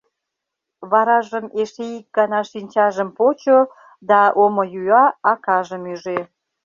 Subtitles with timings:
[0.91, 3.57] Варажым эше ик гана шинчажым почо
[4.09, 6.19] да омыюа акажым ӱжӧ: